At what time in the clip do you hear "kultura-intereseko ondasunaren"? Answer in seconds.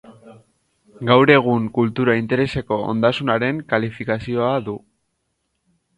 1.75-3.61